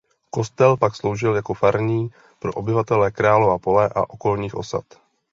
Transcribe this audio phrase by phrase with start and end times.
[0.29, 2.09] Kostel pak sloužil jako farní
[2.39, 4.83] pro obyvatele Králova Pole a okolních osad.